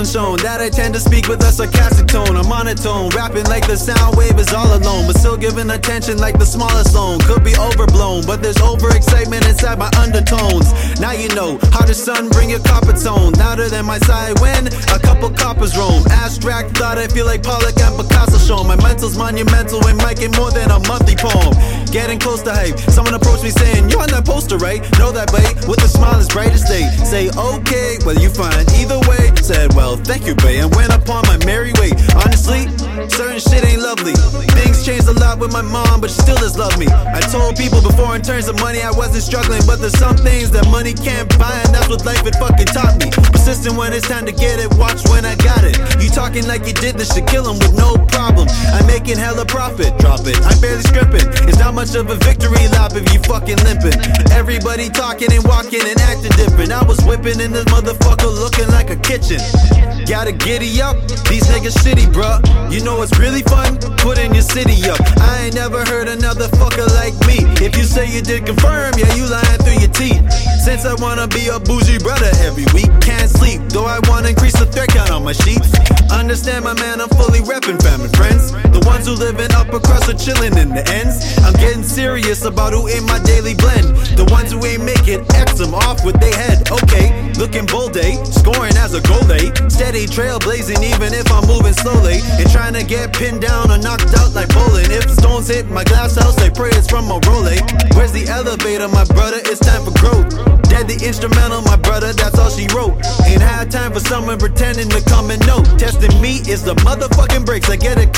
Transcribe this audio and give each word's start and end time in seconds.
Shown 0.00 0.40
that 0.40 0.64
I 0.64 0.70
tend 0.70 0.94
to 0.94 1.00
speak 1.00 1.28
with 1.28 1.44
a 1.44 1.52
sarcastic 1.52 2.08
tone. 2.08 2.32
A 2.34 2.42
monotone, 2.48 3.12
rapping 3.12 3.44
like 3.52 3.68
the 3.68 3.76
sound 3.76 4.16
wave 4.16 4.40
is 4.40 4.48
all 4.48 4.66
alone, 4.72 5.04
but 5.06 5.20
still 5.20 5.36
giving 5.36 5.68
attention 5.68 6.16
like 6.16 6.38
the 6.38 6.48
smallest 6.48 6.96
loan. 6.96 7.20
Could 7.20 7.44
be 7.44 7.52
overblown, 7.60 8.24
but 8.24 8.40
there's 8.40 8.56
overexcitement 8.64 9.44
inside 9.44 9.78
my 9.78 9.92
undertones. 10.00 10.72
Now 11.04 11.12
you 11.12 11.28
know 11.36 11.60
how 11.76 11.84
the 11.84 11.92
sun 11.92 12.32
bring 12.32 12.48
your 12.48 12.64
copper 12.64 12.96
tone. 12.96 13.36
Louder 13.36 13.68
than 13.68 13.84
my 13.84 13.98
side 14.08 14.40
when 14.40 14.72
a 14.88 14.98
couple 14.98 15.28
coppers 15.36 15.76
roam. 15.76 16.00
Abstract 16.08 16.80
thought 16.80 16.96
I 16.96 17.06
feel 17.06 17.26
like 17.26 17.44
Pollock 17.44 17.76
and 17.76 17.92
Picasso 18.00 18.40
show. 18.40 18.64
My 18.64 18.80
mental's 18.80 19.20
monumental 19.20 19.84
and 19.84 20.00
might 20.00 20.16
get 20.16 20.32
more 20.40 20.50
than 20.50 20.72
a 20.72 20.80
monthly 20.88 21.14
poem. 21.14 21.52
Getting 21.92 22.18
close 22.18 22.40
to 22.48 22.52
hype. 22.56 22.80
Someone 22.88 23.12
approached 23.12 23.44
me 23.44 23.52
saying, 23.52 23.92
You 23.92 24.00
on 24.00 24.08
that 24.16 24.24
poster, 24.24 24.56
right? 24.56 24.80
Know 24.96 25.12
that, 25.12 25.28
babe? 25.28 25.68
With 25.68 25.84
a 25.84 25.88
smile 25.92 26.16
as 26.16 26.28
bright 26.32 26.56
as 26.56 26.64
day. 26.64 26.88
Say, 27.04 27.28
okay, 27.36 28.00
well, 28.08 28.16
you 28.16 28.32
find 28.32 28.64
either 28.80 28.96
way. 29.04 29.19
Said, 29.50 29.74
well, 29.74 29.96
thank 29.96 30.28
you, 30.30 30.36
babe, 30.46 30.62
and 30.62 30.72
went 30.76 30.94
upon 30.94 31.26
my 31.26 31.34
merry 31.44 31.72
way. 31.82 31.90
Honestly, 32.22 32.70
certain 33.10 33.42
shit 33.42 33.66
ain't 33.66 33.82
lovely. 33.82 34.14
Things 34.54 34.86
changed 34.86 35.08
a 35.08 35.12
lot 35.18 35.40
with 35.40 35.52
my 35.52 35.60
mom, 35.60 36.00
but 36.00 36.08
she 36.08 36.22
still 36.22 36.36
does 36.36 36.56
love 36.56 36.78
me. 36.78 36.86
I 36.86 37.18
told 37.18 37.56
people 37.56 37.82
before 37.82 38.14
in 38.14 38.22
terms 38.22 38.46
of 38.46 38.60
money 38.60 38.80
I 38.80 38.92
wasn't 38.92 39.24
struggling, 39.24 39.66
but 39.66 39.82
there's 39.82 39.98
some 39.98 40.16
things 40.16 40.52
that 40.52 40.70
money 40.70 40.94
can't 40.94 41.26
buy, 41.36 41.50
and 41.66 41.74
that's 41.74 41.88
what 41.88 42.06
life 42.06 42.22
had 42.22 42.38
fucking 42.38 42.70
taught 42.70 43.02
me. 43.02 43.10
Persistent 43.34 43.74
when 43.74 43.92
it's 43.92 44.06
time 44.06 44.24
to 44.24 44.30
get 44.30 44.60
it, 44.60 44.70
watch 44.78 45.02
when 45.10 45.26
I 45.26 45.34
got 45.34 45.64
it. 45.66 45.74
You 45.98 46.10
talking 46.10 46.46
like 46.46 46.64
you 46.70 46.72
did 46.72 46.94
this 46.94 47.10
should 47.12 47.26
kill 47.26 47.42
him 47.50 47.58
with 47.58 47.74
no 47.74 47.98
problem. 48.06 48.39
Making 49.10 49.24
hella 49.24 49.44
profit, 49.44 49.98
drop 49.98 50.22
it. 50.22 50.38
I'm 50.46 50.54
barely 50.60 50.82
scrimping. 50.82 51.26
It's 51.50 51.58
not 51.58 51.74
much 51.74 51.96
of 51.96 52.08
a 52.10 52.14
victory 52.22 52.62
lap 52.70 52.94
if 52.94 53.12
you 53.12 53.18
fucking 53.26 53.58
limping. 53.66 53.98
Everybody 54.30 54.88
talking 54.88 55.32
and 55.32 55.42
walking 55.50 55.82
and 55.82 55.98
acting 55.98 56.30
different. 56.38 56.70
I 56.70 56.84
was 56.84 57.02
whipping 57.02 57.40
in 57.40 57.50
this 57.50 57.64
motherfucker 57.74 58.30
looking 58.30 58.68
like 58.68 58.90
a 58.90 58.94
kitchen. 58.94 59.42
Gotta 60.06 60.30
giddy 60.30 60.80
up, 60.80 60.94
these 61.26 61.42
niggas 61.50 61.74
shitty, 61.82 62.06
bruh. 62.14 62.38
You 62.70 62.84
know 62.84 62.98
what's 62.98 63.18
really 63.18 63.42
fun? 63.42 63.82
Putting 63.98 64.32
your 64.32 64.46
city 64.46 64.78
up. 64.88 65.02
I 65.18 65.46
ain't 65.46 65.56
never 65.56 65.84
heard 65.86 66.06
another 66.06 66.46
fucker 66.46 66.86
like 66.94 67.18
me. 67.26 67.42
If 67.58 67.76
you 67.76 67.82
say 67.82 68.06
you 68.06 68.22
did 68.22 68.46
confirm, 68.46 68.94
yeah, 68.96 69.12
you 69.18 69.26
lying 69.26 69.58
through 69.66 69.82
your 69.82 69.90
teeth. 69.90 70.22
Since 70.62 70.86
I 70.86 70.94
wanna 71.02 71.26
be 71.26 71.48
a 71.48 71.58
bougie 71.58 71.98
brother 71.98 72.30
every 72.46 72.66
week, 72.74 72.94
can't 73.02 73.28
sleep. 73.28 73.60
Though 73.74 73.86
I 73.86 73.98
wanna 74.06 74.28
increase 74.28 74.54
the 74.54 74.66
thread 74.66 74.90
count 74.90 75.10
on 75.10 75.24
my 75.24 75.32
sheets. 75.32 75.74
Understand 76.12 76.64
my 76.64 76.74
man, 76.74 77.00
I'm 77.00 77.08
fully 77.10 77.40
reppin' 77.40 77.82
family 77.82 78.08
who 79.10 79.16
living 79.16 79.50
upper 79.54 79.80
crust 79.80 80.08
are 80.08 80.14
chillin' 80.14 80.56
in 80.56 80.68
the 80.70 80.86
ends. 80.94 81.38
I'm 81.42 81.54
getting 81.54 81.82
serious 81.82 82.44
about 82.44 82.72
who 82.72 82.86
in 82.86 83.04
my 83.06 83.18
daily 83.26 83.54
blend. 83.54 83.96
The 84.14 84.26
ones 84.30 84.52
who 84.52 84.64
ain't 84.64 84.84
make 84.84 85.08
it, 85.08 85.26
X 85.34 85.58
them 85.58 85.74
off 85.74 86.04
with 86.04 86.20
their 86.20 86.34
head. 86.34 86.70
Okay, 86.70 87.10
looking 87.34 87.66
bold, 87.66 87.96
eh? 87.96 88.22
Scoring 88.24 88.76
as 88.78 88.94
a 88.94 89.02
goal, 89.02 89.26
eh? 89.32 89.50
Steady 89.68 90.06
trailblazing 90.06 90.82
even 90.82 91.10
if 91.12 91.26
I'm 91.32 91.46
moving 91.46 91.74
slowly. 91.74 92.22
And 92.38 92.46
trying 92.50 92.74
to 92.74 92.84
get 92.84 93.12
pinned 93.12 93.42
down 93.42 93.70
or 93.70 93.78
knocked 93.78 94.14
out 94.14 94.32
like 94.34 94.48
bowling. 94.54 94.90
If 94.90 95.10
stones 95.10 95.48
hit 95.48 95.66
my 95.66 95.84
glass 95.84 96.14
house, 96.14 96.36
they 96.36 96.50
pray 96.50 96.70
it's 96.70 96.88
from 96.88 97.10
a 97.10 97.18
roll, 97.26 97.46
eh? 97.46 97.58
Where's 97.94 98.12
the 98.12 98.26
elevator, 98.30 98.88
my 98.88 99.04
brother? 99.10 99.42
It's 99.50 99.60
time 99.60 99.82
for 99.84 99.94
growth. 99.98 100.60
Dead 100.70 100.86
the 100.86 100.94
instrumental, 101.02 101.62
my 101.62 101.74
brother, 101.74 102.12
that's 102.12 102.38
all 102.38 102.48
she 102.48 102.70
wrote. 102.70 102.94
Ain't 103.26 103.42
had 103.42 103.72
time 103.72 103.92
for 103.92 103.98
someone 103.98 104.38
pretending 104.38 104.88
to 104.88 105.02
come 105.02 105.30
and 105.34 105.44
know. 105.44 105.66
Testing 105.76 106.14
me 106.22 106.38
is 106.46 106.62
the 106.62 106.74
motherfucking 106.86 107.44
brakes, 107.44 107.68
I 107.68 107.74
get 107.74 107.98
it, 107.98 108.09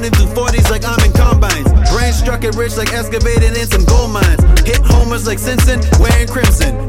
running 0.00 0.16
through 0.16 0.44
40s 0.44 0.70
like 0.70 0.84
I'm 0.84 0.98
in 1.04 1.12
combines. 1.12 1.68
Brain 1.92 2.12
struck 2.12 2.42
it 2.44 2.54
rich 2.56 2.76
like 2.76 2.92
excavating 2.92 3.54
in 3.54 3.66
some 3.68 3.84
gold 3.84 4.10
mines. 4.12 4.40
Hit 4.60 4.80
homers 4.82 5.26
like 5.26 5.38
Simpson, 5.38 5.80
wearing 6.00 6.26
crimson. 6.26 6.79